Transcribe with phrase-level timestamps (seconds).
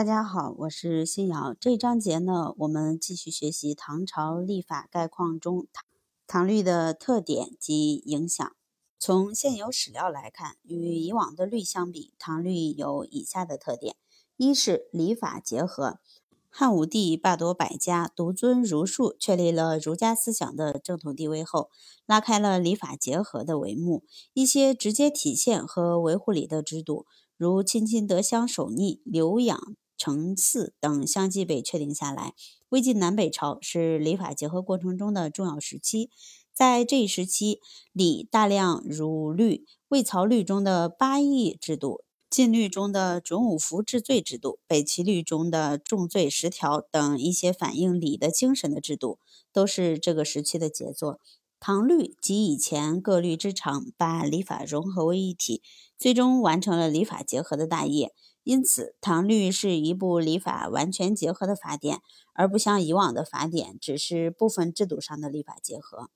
[0.00, 1.54] 大家好，我是新瑶。
[1.60, 5.84] 这章节呢，我们继续学习唐朝历法概况中唐
[6.26, 8.50] 唐律的特点及影响。
[8.98, 13.94] 从现有史料来看，与以往的律相比，唐律有以下的特点：
[14.38, 15.98] 一是礼法结合。
[16.48, 21.68] 汉武帝罢夺百家，独尊儒术，确立了儒家思想的正统地位后，
[22.06, 24.04] 拉开了礼法结合的帷幕。
[24.32, 27.04] 一些直接体现和维护礼的制度。
[27.36, 32.32] 如亲亲德乡守逆、留养成嗣等相继被确定下来。
[32.70, 36.08] 魏晋南北朝是礼法结合过程中的重要时期，
[36.54, 37.60] 在这一时期，
[37.92, 49.18] 礼大量如律，魏曹律中的八义制度、晋律中的准五服治罪制度、北齐律中的重罪十条等一些反映礼的精神的制度，
[49.52, 51.20] 都是这个时期的杰作。
[51.58, 55.60] 唐律及以前各律之长，把礼法融合为一体，
[55.98, 58.14] 最终完成了礼法结合的大业。
[58.50, 62.00] 因此，唐律是一部礼法完全结合的法典，
[62.34, 66.10] 而不像以往的法典只是部分制度上的礼法结合。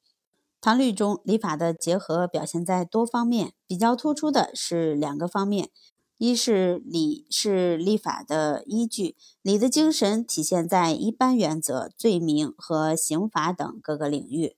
[0.61, 5.71] 唐律中礼法的结合表现在多方面，比较突出的是两个方面：
[6.19, 14.57] 一是礼是立法的依据，礼的精神体现在一般原则、罪名和刑罚等各个领域。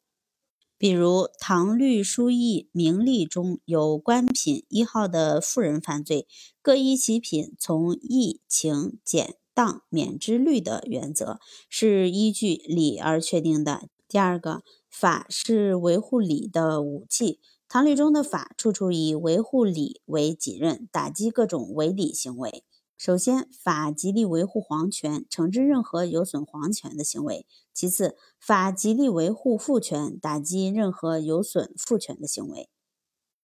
[0.79, 6.29] 比如唐律书议名利中有官品一号的富人犯罪，
[6.61, 11.39] 各依其品从义、情、俭、当、免之律的原则，
[11.71, 13.89] 是依据礼而确定的。
[14.07, 17.41] 第二个，法是维护礼的武器。
[17.69, 22.63] 唐律中的法处处以维护礼为己任，打击各种违礼行为。
[22.97, 27.45] 首先，法极力维护皇权，惩治任何有损皇权的行为；
[27.75, 32.71] 其次，法极力维护父权，打击任何有损父权的行为；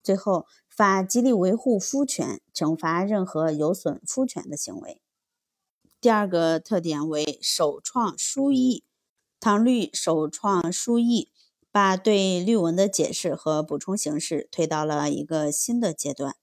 [0.02, 5.02] 最后，法极力维护夫权，惩罚任何有损夫权的行为。
[6.00, 8.84] 第二个特点为首创书义，
[9.38, 11.30] 唐律首创书义，
[11.70, 16.36] 把对律文的解释和补充形式推到了一个新的阶段。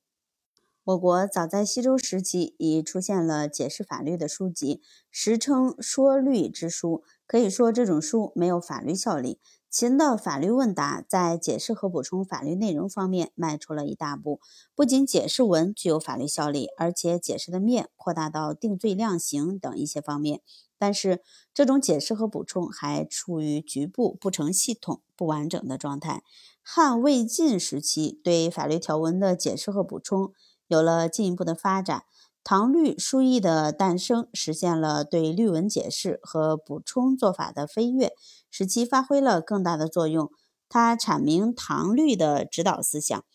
[0.90, 7.04] 我国早在西周时期已出现了解释法律的书籍，时称说律之书。
[7.28, 9.40] 可以说，这种书没有法律效力。
[9.70, 14.40] 秦的法律问答在解释和补充法律内容方面迈出了一大步，
[14.74, 20.42] 不仅解释文具有法律效力，而且解释的面扩大到定罪量刑等一些方面。
[20.80, 21.22] 但是，
[21.54, 26.24] 这种解释和补充还处于局部、不成系统、不完整的状态。
[26.64, 30.34] 汉魏晋时期对法律条文的解释和补充。
[30.70, 32.04] 有了进一步的发展，
[32.44, 38.14] 唐律书议的诞生，实现了对律文解释和补充做法的飞跃，
[38.50, 40.32] 使其发挥了更大的作用。
[40.70, 43.26] 它阐明唐律的指导思想，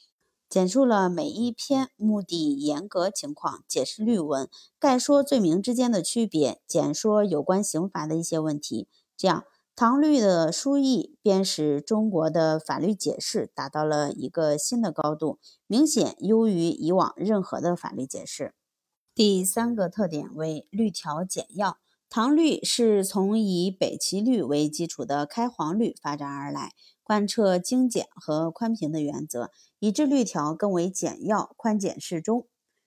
[0.48, 8.88] 简述了每一篇目的严格情况，解释律文，概说罪名之间的区别，简说有关刑罚的一些问题。
[9.16, 9.44] 这样。
[9.76, 18.54] 唐律的书议便使中国的法律解释达到了一个新的高度，明显优于以往任何的法律解释。
[19.16, 21.78] 第三个特点为律条简要。
[22.08, 26.70] 唐律是从以北齐律为基础的开皇律发展而来，
[27.02, 32.46] 贯彻精简和宽平的原则，以致律条更为简要、宽简适中。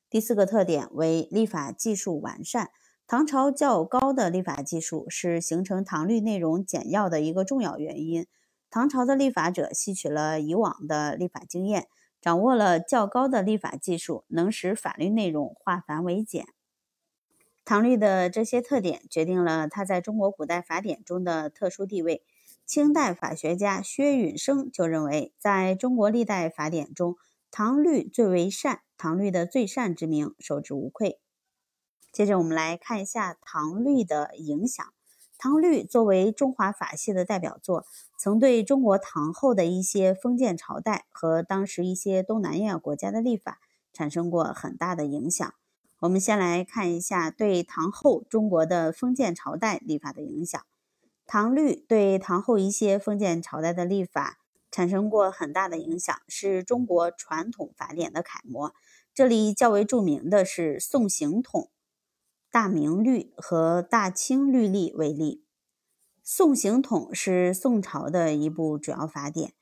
[0.09, 2.69] 第四个特点为立法技术完善。
[3.09, 8.27] 唐朝较高的立法技术是形成唐律内容简要的一个重要原因。
[8.69, 11.87] 唐朝的立法者吸取了以往的立法经验，
[12.19, 16.47] 掌握了较高的立法技术，能使法律内容化繁为简。
[17.63, 22.25] 唐律的这些特点决定了它在中国古代法典中的特殊地位。
[22.65, 27.15] 清代法学家薛允生就认为，在中国历代法典中，
[27.51, 31.21] 唐律最为善，唐律的最善之名受之无愧。
[32.17, 34.83] 接着我们来看一下唐律的影响。
[35.37, 37.85] 唐律作为中华法系的代表作，
[38.19, 43.59] 曾对中国唐后的一些封建朝代和当时一些东南亚国家的立法
[43.93, 45.53] 产生过很大的影响。
[45.99, 50.59] 我们先来看一下对唐后中国的封建朝代立法的影响。
[51.27, 54.39] 唐律对唐后一些封建朝代的立法
[54.71, 58.73] 产生过很大的影响，是中国传统法典的楷模。
[59.13, 61.69] 这里较为著名的是《宋刑统》。
[62.57, 65.43] 大明律和大清律例为例，
[66.23, 69.53] 《宋刑统》是宋朝的一部主要法典。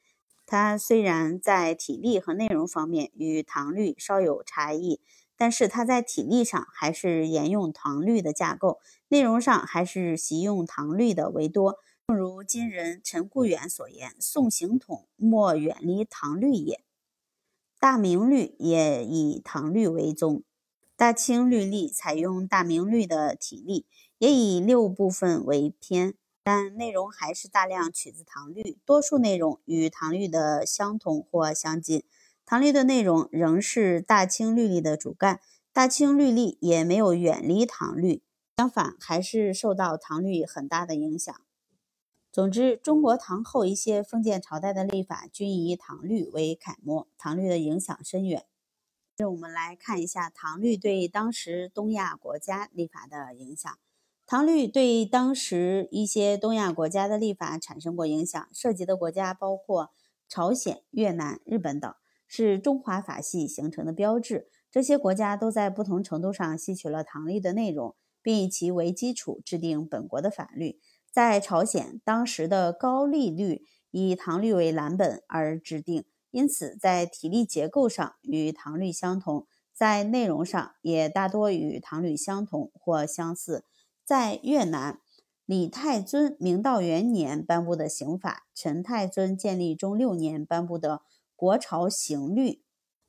[0.46, 5.02] 它虽然在体例和内容方面与唐律稍有差异，
[5.36, 11.76] 但是它在体例上还是沿用唐律的架构，内容上还是习用唐律的为多。
[12.08, 16.82] 正如今人陈固远所言：“宋刑统莫远离唐律也。”
[17.78, 20.44] 大明律也以唐律为宗。
[20.98, 23.86] 大清律例采用大明律的体例，
[24.18, 32.06] 也以六部分为篇，但内容还是大量取自唐律，多数内容与唐律的相同或相近。
[32.46, 35.42] 唐律的内容仍是大清律例的主干，
[35.74, 38.24] 大清律例也没有远离唐律，
[38.56, 41.36] 相反还是受到唐律很大的影响。
[42.32, 48.46] 总之，中国唐后一些封建朝代的历法均以唐律为楷模，唐律的影响深远。
[49.18, 53.72] 这我们来看一下唐律对当时东亚国家立法的影响。
[54.26, 59.92] 唐律对当时一些东亚国家的立法产生过影响，涉及的国家包括
[60.28, 61.94] 朝鲜、越南、日本等。
[62.28, 64.50] 是中华法系形成的标志。
[64.70, 70.82] 这些国家都在不同程度上吸取了唐律的内容，并以其为基础制定本国的法律。
[71.10, 76.04] 在朝鲜，当时的高丽律以唐律为蓝本而制定，
[76.36, 83.64] 因此在体例结构上与唐律相同，在内容上也大多与唐律相同或相似。
[84.04, 85.00] 在越南，
[85.46, 91.04] 李太尊明道元年颁布的刑法，陈太尊建立中六年颁布的。
[91.38, 92.62] 国朝刑律，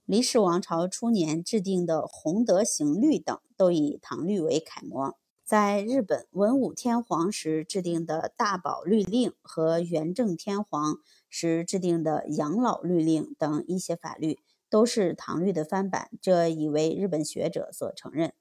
[0.05, 5.17] 李氏王朝初年制定的弘德刑律等，都以唐律为楷模。
[5.45, 14.39] 在日本，文武天皇时制定的大宝律令和元正天皇时制定的养老律令等一些法律，
[14.71, 18.33] 都是唐律的翻版，这已为日本学者所承认。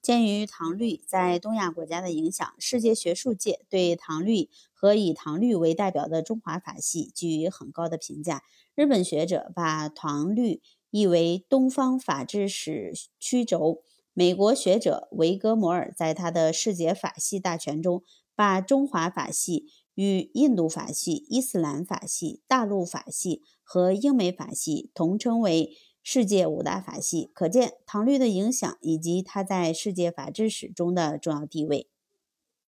[0.00, 8.42] 鉴于唐律在东亚国家的影响，世界学术界对唐律和以唐律为代表的中华法系给予很高的评价。
[8.74, 13.82] 日本学者把唐律译为东方法治史曲轴。
[14.14, 18.02] 美国学者维格摩尔在他的《世界法系大全》中，
[18.38, 25.76] 把中华法系与印度法系、伊斯兰法系、大陆法系和英美法系同称为。
[26.00, 31.90] 世界五大法系，可见唐律的影响以及它在世界法制史中的重要地位。